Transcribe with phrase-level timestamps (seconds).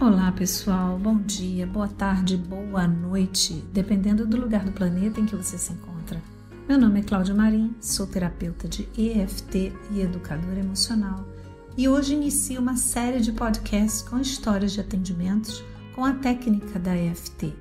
[0.00, 5.36] Olá pessoal, bom dia, boa tarde, boa noite, dependendo do lugar do planeta em que
[5.36, 6.22] você se encontra.
[6.66, 11.28] Meu nome é Cláudia Marim, sou terapeuta de EFT e educadora emocional
[11.76, 15.62] e hoje inicio uma série de podcasts com histórias de atendimentos
[15.94, 17.52] com a técnica da EFT.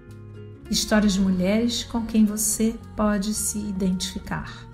[0.71, 4.66] Histórias de mulheres com quem você pode se identificar.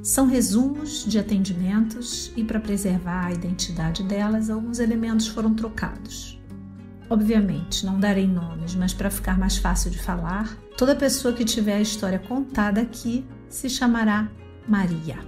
[0.00, 6.37] São resumos de atendimentos e, para preservar a identidade delas, alguns elementos foram trocados.
[7.10, 11.76] Obviamente, não darei nomes, mas para ficar mais fácil de falar, toda pessoa que tiver
[11.76, 14.30] a história contada aqui se chamará
[14.66, 15.18] Maria.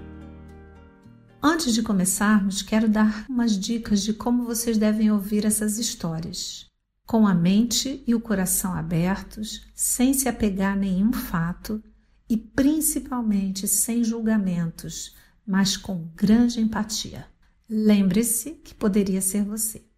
[1.42, 6.66] Antes de começarmos, quero dar umas dicas de como vocês devem ouvir essas histórias.
[7.06, 11.82] Com a mente e o coração abertos, sem se apegar a nenhum fato
[12.28, 15.16] e principalmente sem julgamentos,
[15.46, 17.26] mas com grande empatia.
[17.68, 19.89] Lembre-se que poderia ser você.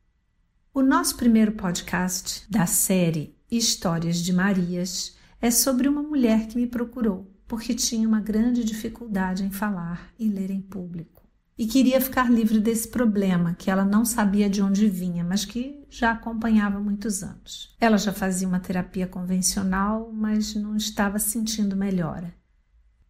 [0.74, 6.66] O nosso primeiro podcast da série Histórias de Marias é sobre uma mulher que me
[6.66, 11.28] procurou porque tinha uma grande dificuldade em falar e ler em público.
[11.58, 15.84] E queria ficar livre desse problema que ela não sabia de onde vinha, mas que
[15.90, 17.76] já acompanhava há muitos anos.
[17.78, 22.32] Ela já fazia uma terapia convencional, mas não estava sentindo melhora.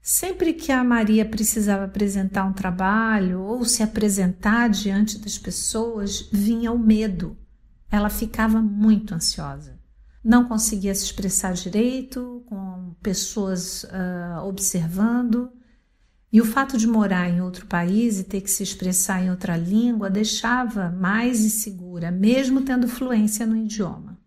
[0.01, 6.73] Sempre que a Maria precisava apresentar um trabalho ou se apresentar diante das pessoas, vinha
[6.73, 7.37] o medo
[7.93, 9.79] ela ficava muito ansiosa.
[10.25, 15.53] Não conseguia se expressar direito, com pessoas uh, observando.
[16.33, 19.59] E o fato de morar em outro país e ter que se expressar em outra
[19.59, 24.19] língua deixava mais insegura, mesmo tendo fluência no idioma.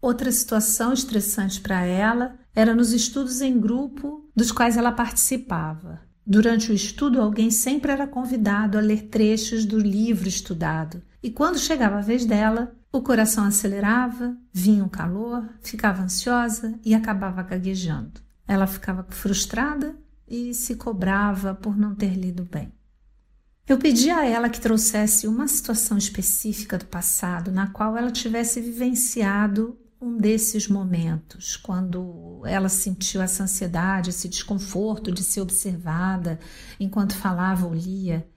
[0.00, 6.00] Outra situação estressante para ela era nos estudos em grupo dos quais ela participava.
[6.24, 11.58] Durante o estudo, alguém sempre era convidado a ler trechos do livro estudado, e quando
[11.58, 18.20] chegava a vez dela, o coração acelerava, vinha um calor, ficava ansiosa e acabava gaguejando.
[18.46, 22.72] Ela ficava frustrada e se cobrava por não ter lido bem.
[23.68, 28.60] Eu pedi a ela que trouxesse uma situação específica do passado na qual ela tivesse
[28.60, 36.40] vivenciado um desses momentos, quando ela sentiu essa ansiedade, esse desconforto de ser observada
[36.80, 38.28] enquanto falava ou lia.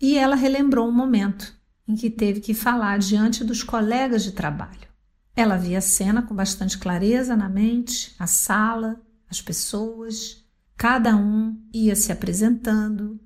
[0.00, 1.54] E ela relembrou um momento
[1.86, 4.88] em que teve que falar diante dos colegas de trabalho.
[5.34, 10.44] Ela via a cena com bastante clareza na mente, a sala, as pessoas,
[10.76, 13.18] cada um ia se apresentando,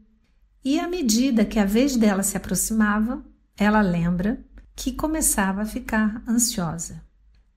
[0.64, 3.24] e à medida que a vez dela se aproximava,
[3.56, 4.44] ela lembra
[4.74, 7.02] que começava a ficar ansiosa.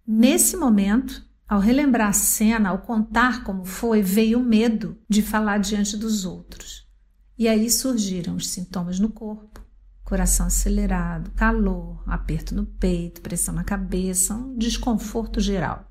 [0.06, 5.58] Nesse momento, ao relembrar a cena, ao contar como foi, veio o medo de falar
[5.58, 6.88] diante dos outros.
[7.38, 9.60] E aí surgiram os sintomas no corpo,
[10.10, 15.90] coração acelerado, calor, aperto no peito, pressão na cabeça, um desconforto geral.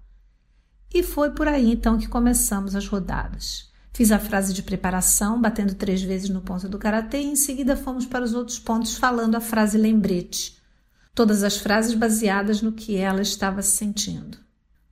[0.92, 3.72] E foi por aí então que começamos as rodadas.
[3.92, 7.76] Fiz a frase de preparação, batendo três vezes no ponto do karatê, e em seguida
[7.76, 10.58] fomos para os outros pontos falando a frase lembrete
[11.18, 14.38] todas as frases baseadas no que ela estava sentindo.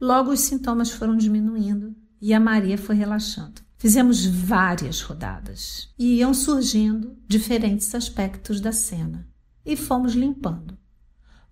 [0.00, 3.62] Logo os sintomas foram diminuindo e a Maria foi relaxando.
[3.78, 9.28] Fizemos várias rodadas e iam surgindo diferentes aspectos da cena
[9.64, 10.78] e fomos limpando.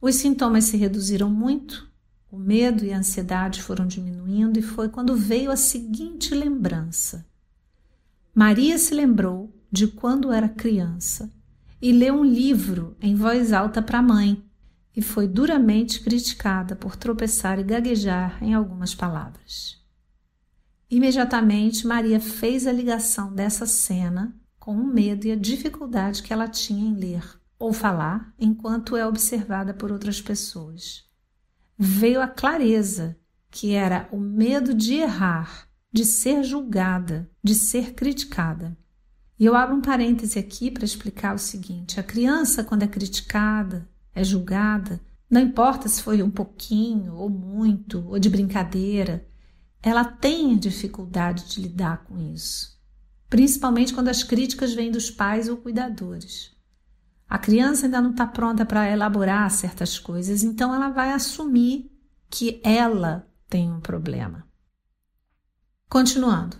[0.00, 1.86] Os sintomas se reduziram muito,
[2.30, 7.26] o medo e a ansiedade foram diminuindo e foi quando veio a seguinte lembrança.
[8.34, 11.30] Maria se lembrou de quando era criança
[11.80, 14.42] e leu um livro em voz alta para a mãe
[14.96, 19.83] e foi duramente criticada por tropeçar e gaguejar em algumas palavras.
[20.94, 26.46] Imediatamente, Maria fez a ligação dessa cena com o medo e a dificuldade que ela
[26.46, 27.20] tinha em ler
[27.58, 31.04] ou falar enquanto é observada por outras pessoas.
[31.76, 33.18] Veio a clareza
[33.50, 38.78] que era o medo de errar, de ser julgada, de ser criticada.
[39.36, 43.88] E eu abro um parêntese aqui para explicar o seguinte: a criança, quando é criticada,
[44.14, 49.26] é julgada, não importa se foi um pouquinho ou muito ou de brincadeira,
[49.84, 52.80] ela tem dificuldade de lidar com isso,
[53.28, 56.52] principalmente quando as críticas vêm dos pais ou cuidadores.
[57.28, 61.90] A criança ainda não está pronta para elaborar certas coisas, então ela vai assumir
[62.30, 64.46] que ela tem um problema.
[65.88, 66.56] Continuando,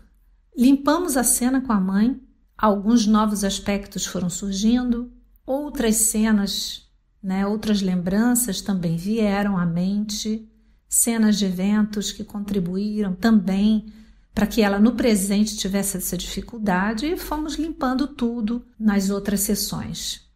[0.57, 2.21] limpamos a cena com a mãe,
[2.57, 5.13] alguns novos aspectos foram surgindo,
[5.47, 6.85] outras cenas
[7.25, 7.47] né?
[7.47, 10.47] Outras lembranças também vieram à mente,
[10.95, 13.93] cenas de eventos que contribuíram também
[14.33, 20.29] para que ela no presente tivesse essa dificuldade e fomos limpando tudo nas outras sessões.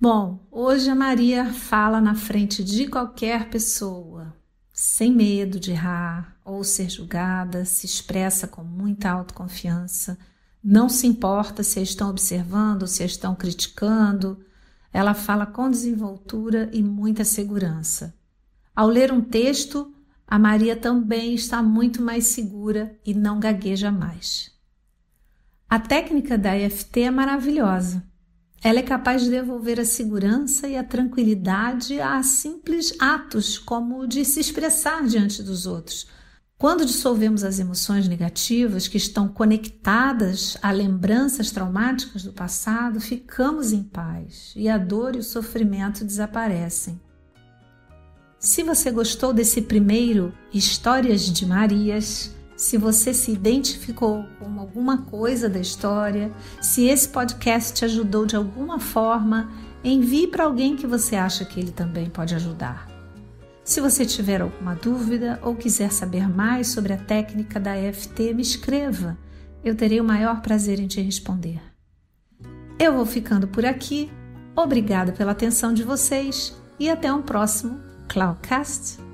[0.00, 4.34] Bom, hoje a Maria fala na frente de qualquer pessoa,
[4.72, 10.16] sem medo de errar ou ser julgada, se expressa com muita autoconfiança,
[10.62, 14.38] não se importa se estão observando, se estão criticando.
[14.92, 18.14] Ela fala com desenvoltura e muita segurança.
[18.80, 19.92] Ao ler um texto,
[20.26, 24.52] a Maria também está muito mais segura e não gagueja mais.
[25.68, 28.02] A técnica da EFT é maravilhosa.
[28.64, 34.06] Ela é capaz de devolver a segurança e a tranquilidade a simples atos, como o
[34.06, 36.06] de se expressar diante dos outros.
[36.56, 43.82] Quando dissolvemos as emoções negativas que estão conectadas a lembranças traumáticas do passado, ficamos em
[43.82, 46.98] paz e a dor e o sofrimento desaparecem.
[48.40, 55.46] Se você gostou desse primeiro Histórias de Marias, se você se identificou com alguma coisa
[55.46, 59.52] da história, se esse podcast te ajudou de alguma forma,
[59.84, 62.88] envie para alguém que você acha que ele também pode ajudar.
[63.62, 68.40] Se você tiver alguma dúvida ou quiser saber mais sobre a técnica da EFT, me
[68.40, 69.18] escreva.
[69.62, 71.60] Eu terei o maior prazer em te responder.
[72.78, 74.10] Eu vou ficando por aqui.
[74.56, 79.09] Obrigada pela atenção de vocês e até um próximo Cloudcast.